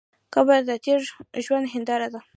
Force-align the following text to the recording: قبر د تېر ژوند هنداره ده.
قبر 0.33 0.59
د 0.69 0.71
تېر 0.85 0.99
ژوند 1.45 1.65
هنداره 1.73 2.07
ده. 2.13 2.19